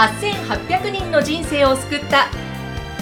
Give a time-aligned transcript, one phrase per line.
[0.00, 2.28] 8800人の人生を救った。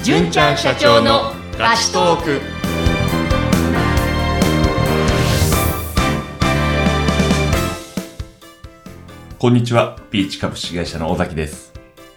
[0.03, 2.41] 純ちゃん社長のラストーク。
[9.39, 11.73] こんにちは、ピーチ株式会社の尾崎です。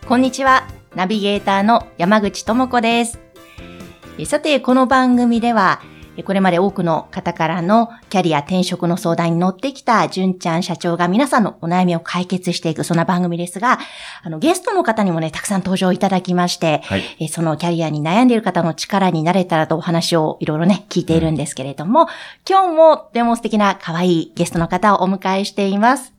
[0.08, 0.68] こんにちは。
[0.96, 3.20] ナビゲーターの山口智子です。
[4.18, 5.91] えさてこの番組ではえ
[6.26, 13.80] これまで多くの方からのキャリア転職の相談に乗ってきた純ちゃん社長が皆さんのお悩みを解決していくそんな番組ですが、
[14.22, 17.04] あのゲストの方にもね、たくさん登場いただきまして、はい。
[17.20, 22.08] えーそのキャリアに悩んでいる方の力になれたらとお話をいろいろね、聞いているんですけれども、
[22.48, 26.14] 今日もとても素敵な可愛いゲストの方をお迎えしています。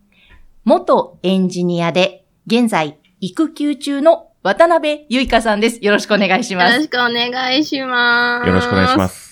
[0.64, 5.78] 元エンジニアで、現在育休中の渡辺ゆいかさんです。
[5.82, 6.72] よろしくお願いします。
[6.72, 8.48] よろしくお願いします。。
[8.48, 9.31] よろしくお願いしますす。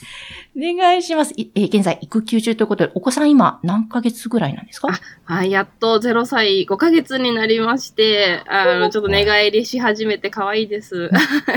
[0.57, 1.33] お願いします。
[1.37, 4.89] いえー現在育休中ということで、お子さん今何ヶ月ぐらいなんですか？
[5.25, 10.97] はい、やっと0歳5ヶ月になりまして、あの、ちょっと寝返りし始めて可愛いです。
[10.97, 11.11] う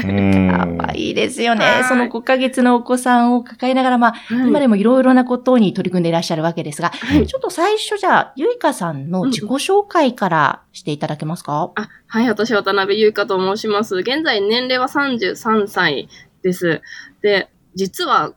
[0.04, 1.80] ーん 可愛いですよねは。
[1.80, 13.96] いその5ヶ月のお子さんを抱えながら、まあ、今でもいろいろなことに取り組んでいらっしゃるわけですが、はいちょっと最初じゃあ、ゆいかさんの自己紹介からしていただけますか、あ、はい、私、渡辺優香と申します。
[13.96, 16.08] 現在、年齢は33歳
[16.44, 16.82] です。
[17.22, 18.34] で、実は、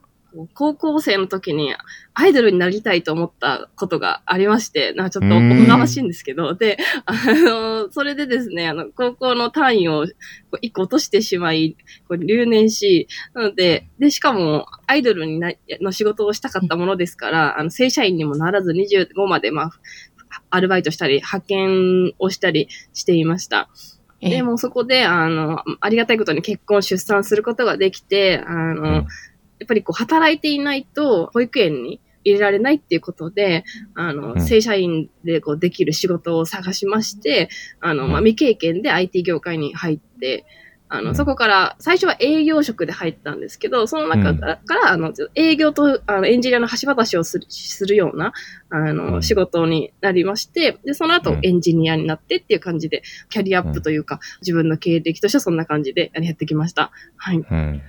[0.54, 1.74] 高校生の時に
[2.14, 10.06] アイドルになりたいと思ったことがありまして、なんかちょっとおこがましいんですけど、で、あの、それでですね、あの、高校の単位を
[10.60, 11.76] 一個落としてしまい、
[12.08, 19.70] こう留年し、なので、で、しかも、アイドルにな、の仕事をしたかったものですから、あの、正社員にもならず25まで、まあ、
[20.50, 23.68] アルバイトしたり、派遣をしたりしていました。
[24.20, 29.06] えでもそこで、あの、ありがたいことに結婚、出産することができて、あの、うん
[29.58, 34.40] やっぱりこう、働いていないと、保育園に入れられないっていうことで、あの、うん。
[34.40, 37.48] 正社員でこう、できる仕事を探しまして、
[37.80, 40.44] あの、まあ、うん未経験で IT 業界に入って、
[40.88, 41.14] あの、うん。
[41.14, 48.32] そこから、最初は営業職で入ったんですけど、その中から、あの、営業と、あの、エンジニアの橋渡しをする、するような、
[48.70, 49.22] あの、うん。
[49.22, 51.40] 仕事になりまして、で、その後うん。
[51.42, 56.90] エンジニアになってっていう感じで、キャリアアップというか、自分の経歴としてはそんな感じでやってきました。
[57.16, 57.36] はい。
[57.36, 57.82] うん。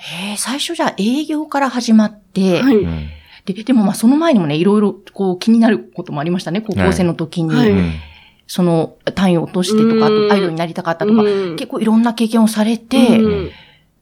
[0.00, 2.76] へえ最初じゃあ営業から始まって、はい。
[2.76, 3.08] うん。
[3.44, 7.54] で、でもまあその前にもね、いろいろこう気になることもありましたね、高校生の時に。
[7.54, 7.70] はい。
[7.70, 7.92] うん。
[8.46, 11.56] その単位を落としてとか、アイドルになりたかったとか、うん。
[11.56, 13.50] 結構いろんな経験をされて、うん。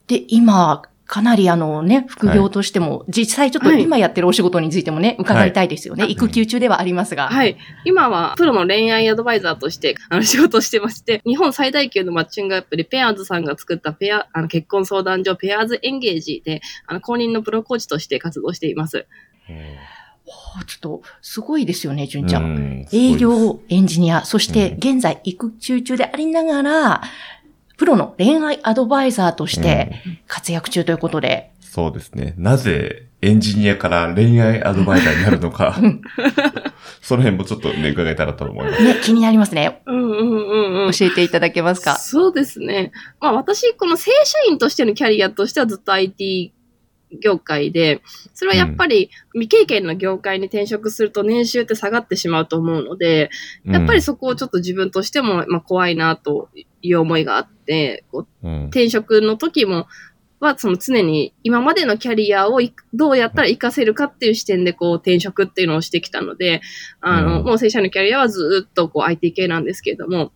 [0.06, 6.02] で、今、かなりあのね、副業としても、実際ちょっとはい今やってるお仕事についてもね、伺いたいですよね。
[6.02, 7.28] はい育休中ではありますが。
[7.28, 7.56] はい。
[7.86, 19.06] 今は、プロの恋愛アドバイザーとして、あの、仕事をしてまして、日本最大級のマッチングアプリ、ペアーズさんが作ったペア、あの、結婚相談所、ペアーズエンゲージで、あの、公認のプロコーチとして活動しています。
[20.66, 22.44] ちょっと、すごいですよね、純ちゃん。
[22.44, 27.02] うん営業、エンジニア、そしてうん現在育休中でありながら、
[27.78, 32.34] プロの恋愛アドバイザーとして活躍中ということで、そうですね。
[32.36, 36.02] なぜエンジニアから恋愛アドバイザーになるのかうん、
[37.00, 38.82] その辺もちょっとね、伺えたらと思います。
[38.82, 39.80] ね、気になりますね。
[39.86, 40.92] うんうんうんうん。
[40.92, 41.96] 教えていただけますか？
[41.98, 42.90] そうですね。
[43.20, 46.52] まあ私、この正社員としてのキャリアとしてはずっと IT
[47.10, 48.02] 業界で、
[48.34, 53.30] それはやっぱり未経験の業界に転職すると年収って下がってしまうと思うので、
[53.64, 56.48] やっぱりそこをちょっと自分としても、まあ、怖いなと
[56.82, 59.86] いう思いがあって、こううん、転職の時も、
[60.40, 66.60] は、その常に今までのキャリアをいどうやったら活かせるかっていう視点でこう転職っていうのをしてきたので、
[67.00, 67.44] あの、うん。
[67.44, 70.32] もう正社員のキャリアはずっとこう IT 系なんですけれども、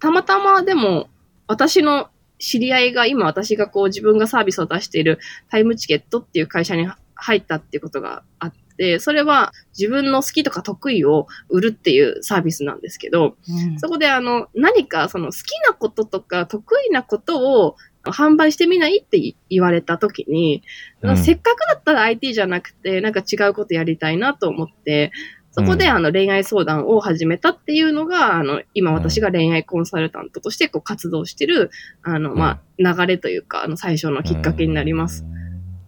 [0.00, 1.08] たまたまでも
[1.46, 2.08] 私の
[2.44, 5.18] 知り合いが今私がこう自分がサービスを出している
[5.50, 13.78] タイムチケットっていう会社に入ったっていうことがあって、それは自分の好きとか得意を売るっていうサービスなんですけど、うん。
[13.78, 20.62] そこであの、何かその好きなこととか得意なことを販売してみないって言われたときに、
[21.02, 21.16] うん。
[21.16, 25.12] せっかくだったら IT じゃなくて、なんか違うことやりたいなと思って、
[25.56, 31.70] そこでうんあの恋愛相談を始めたっていうのが、あの、今私が恋愛コンサルタントとしてこう活動してる、
[32.02, 35.24] あの、まあ、流れというか、あの、最初のきっかけになります。。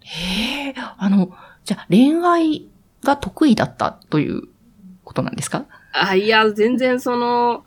[0.02, 1.32] へえ、あの、
[1.64, 2.68] じゃあ恋愛
[3.02, 4.42] が得意だったという
[5.02, 5.66] ことなんですか？
[5.92, 7.64] あ、いや、全然その、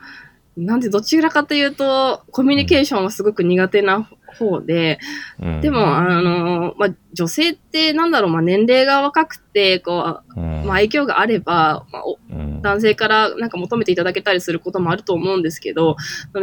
[0.55, 4.99] なんでどちらかというと、コミュニケーションはすごく苦手な方で、
[5.41, 5.61] うん。
[5.61, 10.65] でも、あの、まあ、女性ってなんだろう、まあ、年齢が若くて、こう、うん。
[10.65, 12.61] まあ、愛嬌があれば、まあ、おうん。
[12.61, 15.95] 男性からなんか求めていただけたりすることもあると思うんですけど、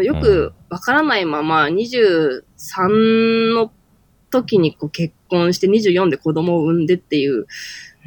[0.03, 2.43] よくわからないまま23
[3.55, 3.71] の
[4.31, 7.47] 時にこう結婚して24で子供を産んでっていう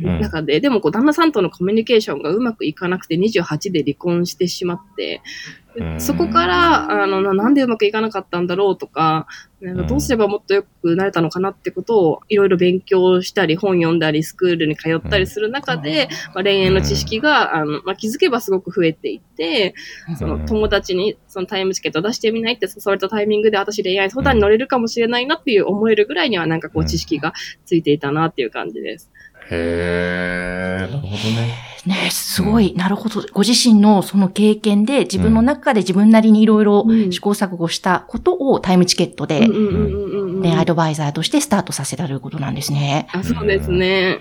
[0.02, 0.20] うん。
[0.22, 5.69] 中で、でもこう旦那さんとのコミュニケーションがうまくいかなくて28で離婚してしまって、うん
[6.00, 9.28] そこから、あの、ななんでうまくいかなかったんだろうとか、
[9.62, 19.76] なんかどうすればもっと良くなれたのかなってことをいろいろ勉強したり、本読んだり、スクールに通ったりする中で、まあ、恋愛の知識が、あの、まあ、気づけばすごく増えていって、
[20.18, 26.88] その友達にそのタイムチケット出してみないって誘われたタイミングで私恋愛相談に乗れるかもしれないなっていう思えるぐらいにはなんかこううん。
[26.88, 27.34] 知識が
[27.66, 29.12] ついていたなっていう感じです。
[29.52, 31.69] へー、なるほどね。
[31.88, 33.24] ねすごい、なるほど。
[33.34, 43.08] ご自身のその経験で自分の中で自分なりにいろいろうん試行錯誤したことをタイムチケットでうんうんうんうんうん恋愛アドバイザーとしてスタートさせたということなんですね。
[43.12, 44.20] あそうですね。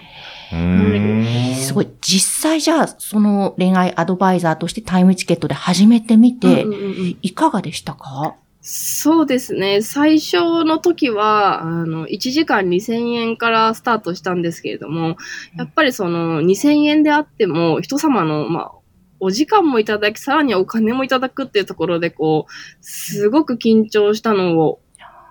[1.61, 1.89] すごい。
[2.01, 8.35] 実際じゃあ、その恋愛アドバイザーとしてタイムチケットで始めてみてうん、うんうんうんいかがでしたか？
[8.71, 9.81] そうですね。
[9.81, 15.17] 最初の時は、あの、1時間2000円からスタートしたんですけれども、
[15.57, 18.73] やっぱりその2000円であっても、人様の、まあ、
[19.21, 24.81] お時間もいただき、さらにはお金もいただくっていうところで、こう、すごく緊張したのを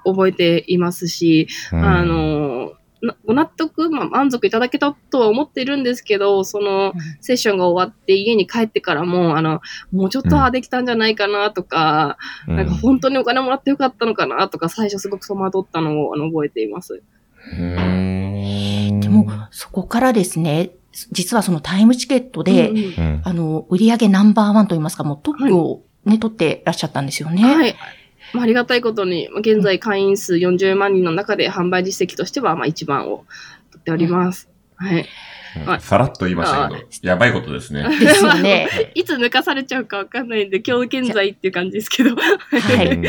[0.04, 2.47] 覚えていますし、うんあ、の、な
[3.26, 9.62] ご納得、まあ、満足いただけたとは思ってるんですけど、その、セッションが終わって家に帰ってからも、あの、
[9.92, 12.18] もうちょっとはできたんじゃないかなとか、
[12.48, 16.96] うんなんか本当にお金もらってよかったのかなとか、最初すごく戸惑ったのをあの覚えています。
[16.96, 20.72] うーんでも、そこからですね、
[21.12, 27.44] 実はそのタイムチケットで、うんあの、売上ナンバーワンといいますか、もうトップをね、取ってらっしゃったんですよね。
[27.44, 27.76] はい。
[28.38, 33.26] まあ、ありがたいことに、まあ現在会員数40万人の中で販売実績としては、まあ一番を
[33.72, 34.50] 取っております。
[34.76, 34.94] はい。
[34.96, 35.06] はい
[35.80, 37.84] さらっと言いましたけど、やばいことですね。
[38.00, 38.92] ですよね。
[38.94, 42.16] いつ抜かされちゃうかわかんないんで、今日現在っていう感じですけど。
[42.16, 42.96] はい。
[42.96, 43.06] うん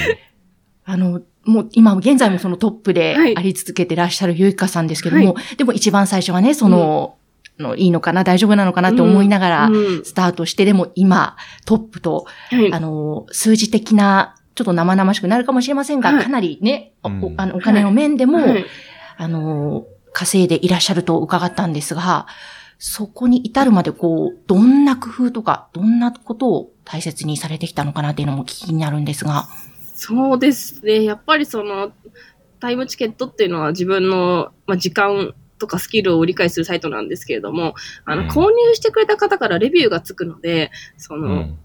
[0.91, 7.17] あの、もう今、現在もそのトップではいあり続けてらっしゃるゆいかさんですけども、でも一番最初はね、その、
[7.59, 11.37] のいいのかな、大丈夫なのかなって思いながらうんスタートして、でも今、
[11.67, 16.25] トップと、はいあの、数字的な、ちょっと生々しくなるかもしれませんが、はい。
[16.25, 17.35] かなりね、おうん。
[17.37, 18.67] あのお金の面でも、はい。
[19.17, 22.27] あの、稼いでいらっしゃると伺ったんですが、
[22.77, 29.47] そこに至るまでこう、どんな工夫とか、どんなことを大切にされてきたのかなっていうのも気になるんですが。
[29.95, 31.05] そうですね。
[31.05, 31.93] やっぱりその、
[32.59, 38.29] タイムチケットっていうのは自分の、まあ、時間とかスキルを理解するサイトなんですけれども、あの、うん。
[38.29, 41.59] 購入してくれた方からレビューがつくので、その、うん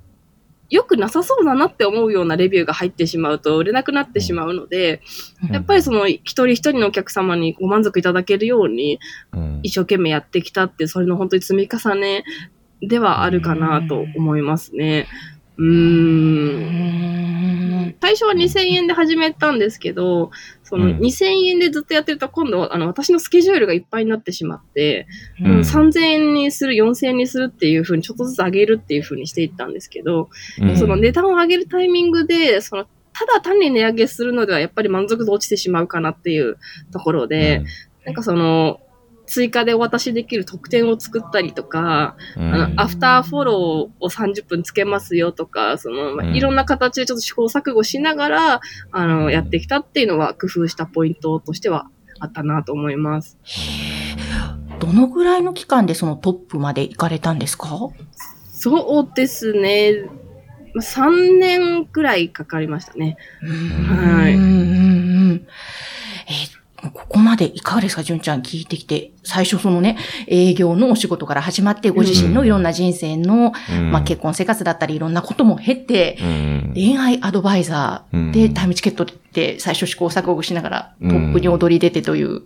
[0.73, 5.01] 良くなさそうだなって思うようなレビューが入ってしまうと売れなくなってしまうので、
[5.43, 8.99] うんやっぱりその一人一人のお客様にご満足いただけるように
[9.33, 12.23] うん一生懸命やってきたって、それの本当に積み重ね
[12.81, 15.07] ではあるかなと思いますね。
[15.07, 15.32] うー。
[15.57, 16.57] うん。
[17.89, 17.95] ん。
[18.01, 20.31] 最初は2000円で始めたんですけど、
[20.63, 20.97] そのうん。
[20.97, 25.07] 2000円でずっとやってると今度はあの私のスケジュールがいっぱいになってしまって、
[25.39, 25.51] うん。
[25.51, 25.59] うん。
[25.59, 30.29] 3000円にする、4000円にするっていう風にちょっとずつ上げるっていう風にしていったんですけど、
[30.61, 30.77] うん。
[30.77, 36.57] その値段を上げるタイミングで、そのただ単に値上げするのではやっぱり満足度落ちてしまうかなっていう
[36.91, 37.63] ところで、
[38.05, 38.79] なんかその、
[39.33, 42.53] 追加でお渡しできる特典を作ったりとか、うん。
[42.53, 46.35] あの、アフターフォローを30分つけますよとか、その、まあうん。
[46.35, 51.87] いろんな形でちょっと試行錯誤しながら、あの、やってきたっていうのは工夫したポイントとしては
[52.19, 53.39] あったなと思います。
[54.79, 57.89] どのぐらいの期間でそのトップまで行かれたんですか？
[58.51, 60.05] そうですね。
[60.73, 63.17] まあ3年くらいかかりましたね。
[63.41, 64.35] はい
[66.91, 69.11] ここまでいかがですか、純ちゃん聞いてきて。
[69.23, 69.97] 最初そのね、
[70.27, 73.91] 営業のお仕事から始まって、ご自身のいろんな人生の、うん。
[73.91, 76.71] まあ結婚生活だったりいろんなことも経て、うん。
[76.73, 82.41] 恋愛アドバイザーでタイムチケットで最初試行錯誤しながらトップに躍り出てという、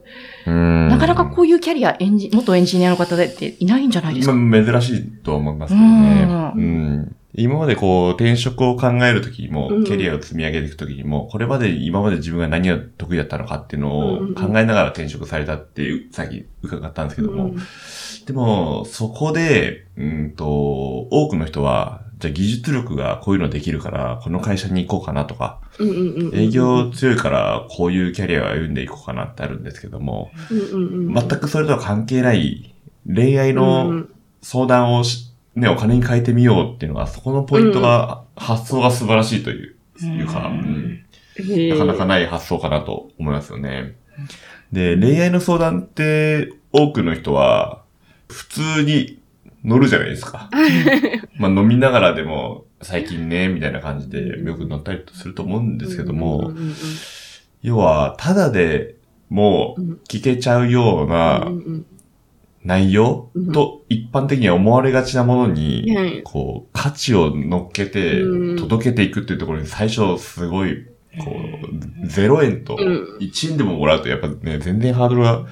[0.45, 0.89] うん。
[0.89, 4.33] なかなかこういうキャリア、エンジ元エンジニアの方でっていないんじゃないですか？
[4.33, 6.53] まあ珍しいと思いますけどね。
[6.55, 17.57] ううん今までこう転職を考えるときにもうん、キャリアを積み上げていくときにも、これまで今まで自分が何が得意だったのかっていうのをうん考えながら転職されたっていう、さっき伺ったんですけども、うん。
[18.25, 25.59] でも、そこで、うんと、多くの人は、じゃあ技術力がこういうのできるから、この会社に行こうかなとか、
[26.33, 32.73] 営業強いからこういうキャリアを歩んでいこうかなってあるんですけども、全くそれとは関係ない
[33.05, 34.09] 恋愛うのん。
[34.41, 35.26] 相談をし、
[35.57, 41.03] ね、お金に変えてみようっていうのが、そこのポイントが、発想が素晴らしいという、いうか、うん。
[41.69, 43.95] なかなかない発想かなと思いますよね。
[44.71, 47.81] で、恋愛の相談って、多くの人は、
[48.27, 49.19] 普通に
[49.63, 50.49] 乗るじゃないですか。
[51.37, 56.73] まあ飲みながらでも、最近ね、みたいな感じで、よく乗ったりすると思うんですけどもうん、うんうん
[57.63, 58.95] 要は、ただで
[59.29, 61.85] もう聞けちゃうようなうんうん
[62.67, 66.21] 内容と一般的には思われがちなものに、はい。
[66.23, 68.57] こう、価値を乗っけてうん。
[68.57, 70.85] 届けていくっていうところに最初すごい、
[71.23, 71.31] こ
[72.03, 73.17] う、0円とうん。
[73.21, 75.45] 1円でももらうとやっぱね、全然ハードルが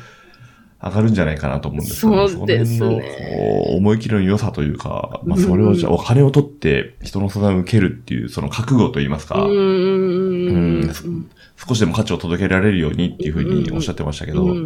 [0.84, 2.66] 上がるんじゃないかなと思うんですけど、そね。
[2.66, 11.30] その辺の、こう、思い切りの良さというか、まあそれをうんじゃあお金を取って人の相談を受けるっていう、その覚悟といいますか、うんうん。
[11.58, 14.62] 少しでも価値を届けられるようにっていうふうにおっしゃってましたけど、うんうんう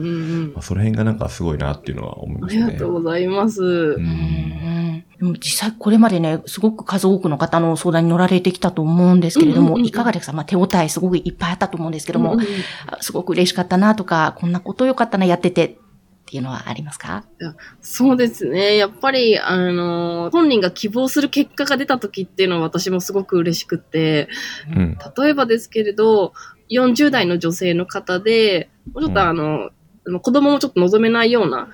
[0.47, 0.53] ん。
[0.53, 2.71] まあその辺がなんかすごいなっていうのは思いあましたね。
[2.73, 3.61] りがとうございます。
[3.63, 4.03] ううん。
[4.03, 9.87] んでも実際これまでね、すごく数多くの方の相談に乗られてきたと思うんですけれども、うんうんうんうん。
[9.87, 10.33] いかがですか？
[10.33, 12.45] まあ手応えすごくいっぱいあったと思うんですけども、うんうん。
[12.87, 15.77] あすごく嬉しかったなとか、こんなことよかったな、やってて
[16.29, 17.25] っていうのはありますか？
[17.81, 18.77] そうですね。
[18.77, 24.29] やっぱり、あの、本人が希望する結果が出た時っていうのは私もすごく嬉しくって、
[24.75, 24.97] うん。
[25.17, 26.33] 例えばですけれど、
[26.69, 29.71] 40代の女性の方で、もうちょっとあの、
[30.21, 31.69] 子供もちょっと望めないような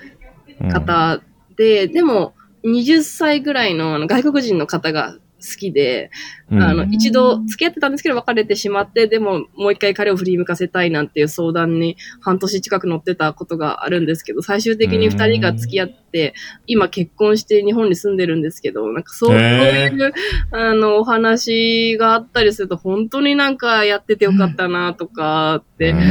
[0.62, 1.20] うん方
[1.58, 2.34] で、でも、
[2.64, 6.12] 20歳ぐらいのあの外国人の方が好きで、
[6.52, 16.34] うんあの、一度付き合ってたんですけど別れてしまって、でももう一回彼を振り向かせたいなんていう相談に半年近く乗ってたことがあるんですけど、最終的に二人が付き合って、
[16.68, 20.14] 今結婚して日本に住んでるんですけど、なんかそういう、
[20.52, 26.02] あの、お話があったりすると、本当になんかやっててよかったなとかってうんう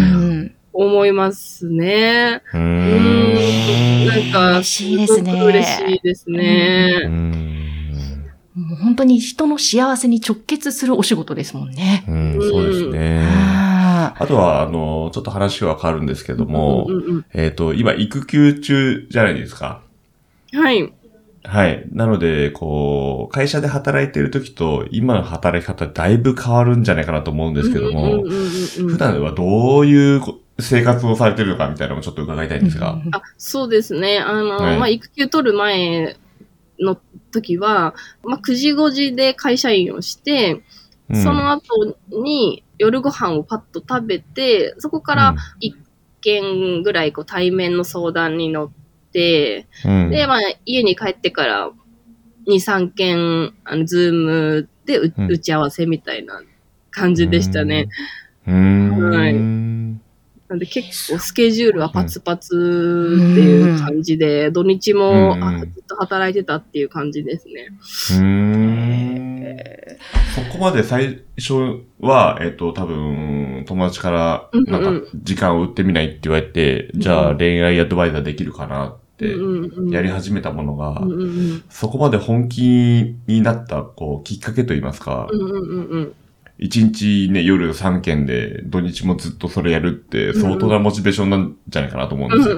[0.45, 0.55] ん。
[0.77, 2.43] 思いますね。
[2.53, 4.07] ううんん。
[4.07, 7.07] なんか、嬉しいですねごく嬉しいですうね。
[7.07, 7.44] ん。
[8.55, 12.05] もう本当に人の幸せに直結するお仕事ですもんね。
[12.09, 13.27] うん、そうですね。
[13.27, 19.81] ああとは、あの、ちょっと話は変わるんですけどもう、んうんえっと、今、育休中じゃないですか。
[19.89, 19.95] うん
[20.55, 20.93] はい。
[21.43, 21.85] はい。
[21.93, 32.97] なので、こう、会社で働いてる時と、今の働き方、だいぶ変わるんじゃないかなと思うんですけども、うんうんうんうん普段はどういうこ生活をされてるのかみたいなのもちょっと伺いたいんですが。
[33.11, 34.19] あそうですね。
[34.19, 36.17] あの、はいまあ、育休取る前
[36.81, 36.99] の
[37.31, 40.63] 時は、まあ、9時5時で会社員をして、
[41.11, 41.23] うん。
[41.23, 45.77] その後に夜ご飯をパッと食べて、そこから一
[46.21, 48.71] 件ぐらいこう対面の相談に乗っ
[49.13, 51.71] て、うん、で、まあ、家に帰ってから
[52.49, 55.27] 2、3件、あの、ズームでううん。
[55.29, 56.43] 打ち合わせみたいな
[56.91, 57.89] 感じでしたね。
[58.47, 59.11] うん。
[59.11, 59.35] はい。
[59.35, 60.01] うん
[60.49, 65.37] なんで結構スケジュールはパツパツっていう感じで、土日も、
[65.73, 67.69] ずっと働いてたっていう感じですね。
[67.71, 68.25] うー
[69.33, 69.35] ん。
[70.35, 75.01] そこまで最初は、えっと、多分、友達から、なんうんうん。
[75.03, 79.91] か、時間を売ってみないって言われて、じゃあ恋愛アドバイザーできるかなって、うんうん。
[79.91, 81.65] やり始めたものがう、んうんうん。
[81.71, 86.15] そこまで本気になった、こう、きっかけといいますかう、んうんうんうん
[86.59, 92.49] 一日ね、夜3件で、土日もずっとそれやるって、相当なモチベーションなんじゃないかなと思うんです。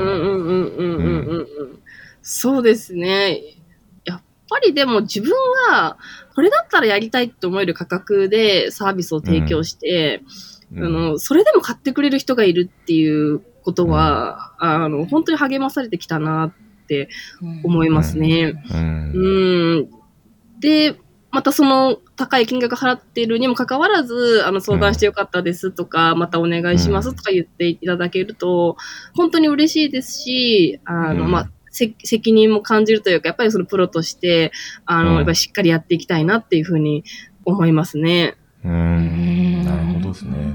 [2.22, 3.40] そうですね。
[4.04, 5.32] やっぱりでも自分
[5.70, 5.96] が、
[6.34, 10.22] これだったらやりたいって思える価格でサービスを提供して、
[10.74, 17.08] うん、あの、それでも買ってくれる人がいるっていうことは、うん、あの、本当に励まされてきたなって
[17.64, 18.62] 思いますね。
[18.70, 19.90] うん、うん。
[20.60, 20.96] で、
[21.30, 28.76] またその、高い金額払っているにもかかわらず、あの相談してよかったですとか、またお願いしますとか言っていただけると、
[29.14, 31.30] 本当に嬉しいですし、あの、うん。
[31.30, 34.50] まあ、せ責任も感じるというか、やっぱりそのプロとして、
[34.86, 35.16] あの、うん。
[35.16, 37.04] やっぱりしっかりやっていきたいなっていうふうに
[37.44, 38.36] 思いますね。
[38.64, 39.64] うん。
[39.64, 40.54] なるほどですね。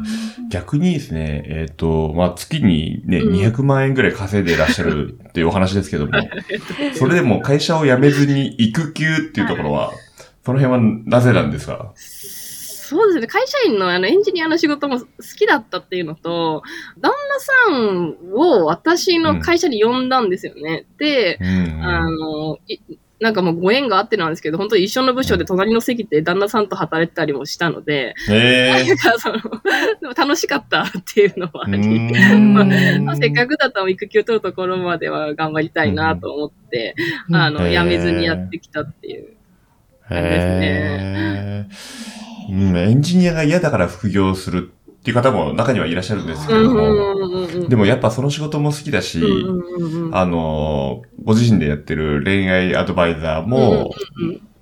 [0.49, 3.35] 逆にですね、えっ、と、まあ、月にね、うん。
[3.35, 6.13] 200万円ぐらい稼いでいらっしゃるっていうお話ですけども、
[6.95, 9.91] それでも会社を辞めずに育休っていうところは、
[10.43, 11.93] その辺はなぜなんですか？
[11.95, 13.27] そうですね。
[13.27, 15.05] 会社員のあのエンジニアの仕事も好
[15.37, 16.61] きだったっていうのと、
[16.99, 20.85] 旦那さんを私の会社に呼んだんですよね。
[20.97, 22.79] で、うんあの、い
[23.21, 29.37] なんかもうご縁があってなんですけど、本当に一緒の部署で隣の席で旦那さんと働いてたりもしたので、へなんかその、
[30.01, 31.77] でも楽しかったっていうのもあえ。
[31.77, 31.77] り、
[32.39, 32.53] ん
[33.05, 36.95] まあ、せっかくだったら育休取るところまでは頑張りたいなと思って、
[37.29, 39.37] うんあの、辞めずにやってきたっていう。
[40.11, 41.67] へえ。
[42.49, 47.69] うん、エンジニアが嫌だから副業するっていう方も中にはいらっしゃるんですけれども、うんうんうんうん。
[47.69, 50.15] でもやっぱその仕事も好きだし、うんうんうんうん。
[50.15, 53.91] あの、ご自身でやってる恋愛アドバイザーも、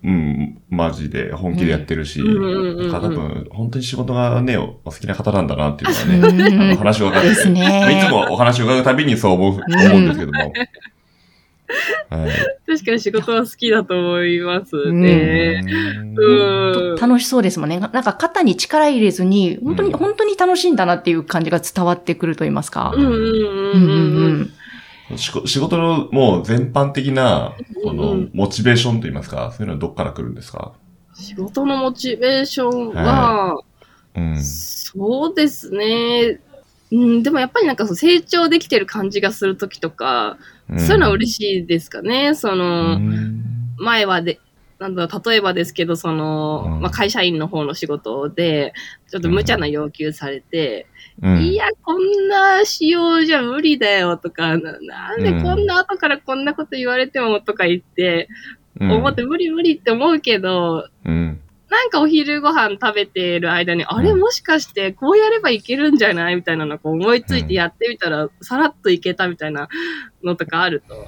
[0.02, 3.02] うん、マジで本気でやってるし、うんうんうんうんなん。
[3.02, 7.32] か多分、本当に仕事がね、お好きな方なんだなっていうのはね、あの話を伺って。
[7.32, 7.50] いつ
[8.10, 10.54] もお話を伺うたびにそう思う、思うんですけども。
[12.10, 12.32] はい。
[12.66, 15.64] 確かに仕事は好きだと思いますね。
[16.18, 16.96] うんうん。
[16.96, 17.80] 楽しそうですもんね。
[17.80, 22.92] なんか肩に力入れずに、本当に、うん本当に楽しいんだなっていう感じが伝わってくると言いますか。
[22.96, 24.52] うんうんうんうんうんうん
[25.12, 25.18] うん。
[25.18, 30.74] 仕事のもう全般的な、このモチベーションといいますか、そういうのはどっから来るんですか？
[31.16, 33.60] 仕事のモチベーションは、
[34.16, 34.42] うん。
[34.44, 36.40] そうですね。
[36.92, 40.38] うん、でもやっぱりなんかそう成長できてる感じがするときとか、
[40.78, 42.36] そういうのは嬉しいですかね。
[42.36, 43.44] その、うん。
[43.78, 44.40] 前はで、
[44.78, 46.82] なんだろう、例えばですけど、その、うん。
[46.82, 48.74] まあ、会社員の方の仕事で、
[49.10, 50.86] ちょっと無茶な要求されて、
[51.22, 51.44] うん。
[51.44, 58.28] いや、こんな仕様じゃ無理だよとか、ななんでこんな後からこんなこと言われてもとか言って、
[58.80, 58.92] うん。
[58.92, 61.42] 思って無理無理って思うけど、うん。
[61.70, 64.20] なんかお昼ご飯食べてる間に、あれうん。
[64.20, 69.70] もしかしてこうやればいけるんじゃないみたいなのこう思いついてやってみたら、さらっといけたみたいな
[70.24, 71.08] のとかあると、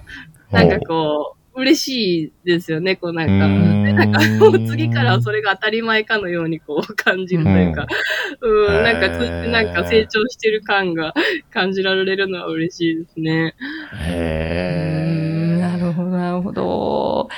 [0.52, 3.46] なんかこう、嬉しいですよね、こうなんか。
[3.46, 3.84] うん。
[3.84, 7.88] でなんか、もう次からはそれが当たり前かのようにこう感じるというか、
[8.42, 9.10] うん、なんか
[9.48, 11.14] なんか成長してる感が
[11.52, 13.56] 感じられるのは嬉しいですね。
[14.06, 17.30] へなるほど、なるほど。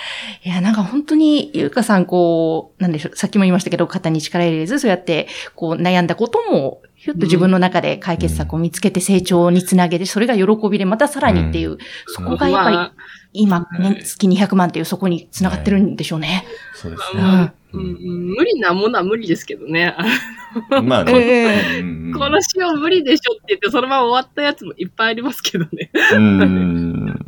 [0.44, 12.94] いや、なんか本当に、ゆうかさん、こう、なんでしょう、さっきも言いましたけど、肩に力入れず、そうやって、こう、悩んだことも、ひょっと自分の中で解決策を見つけて成長につなげて、それが喜びで、またさらにっていう、そこがやっぱり、まあ
[13.34, 16.46] 今、ねは、い月200万っていうそこにつながってるんでしょうね。
[16.74, 17.22] そうですね。
[17.22, 19.94] まあうんうん、無理なものは無理ですけどね。
[20.84, 22.12] まあえね。
[22.14, 25.90] の仕様無理でしょって言って、そのまま終わったやつもいっぱいありますけどね。
[26.14, 27.06] うん。
[27.06, 27.20] なる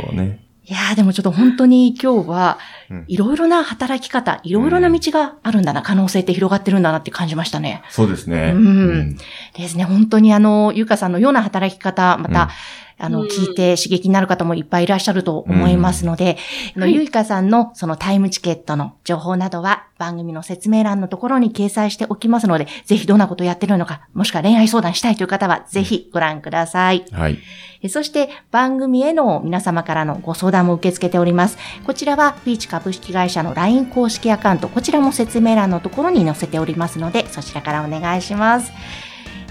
[0.00, 0.45] ほどね。
[0.68, 2.58] いやーでもちょっと本当に今日は
[2.90, 7.82] うん、いろいろな働き方、いろいろな道があるんだな、可能性って広がってるんだなって感じましたね。
[7.90, 8.52] そうですね。
[8.54, 9.16] うん。
[9.54, 12.50] ですね、本当にあの、ゆうかさんのような働き方、また、
[12.98, 13.28] あの、うん。
[13.28, 16.38] 聞いて刺激になる方もいっぱいいらっしゃると思いますので、
[16.76, 16.94] あのはい。
[16.94, 27.04] ゆいかさんのそのタイムチケットの情報などは番組の説明欄のところに掲載しておきますので、ぜひどんなことをやってるのか、もしくは恋愛相談したいという方は、ぜひご覧ください。
[27.12, 27.38] はい。
[27.82, 31.58] えそして番組への皆様からのご相談も受け付けております。
[31.84, 38.72] こちらはピーチ株式会社の LINE 公式アカウント、こちらも説明欄のところに載せておりますので、そちらからお願いします。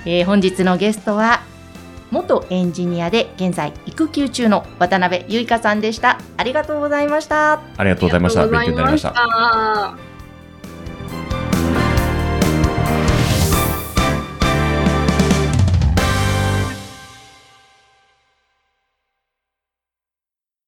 [0.06, 1.42] えー本日のゲストは、
[2.12, 6.20] 元エンジニアで現在育休中の渡辺ゆいかさんでした。
[6.38, 7.62] ありがとうございました。
[7.78, 8.48] ありがとうございました。
[8.48, 9.10] 勉強になりました。
[9.10, 10.05] ありがとうございました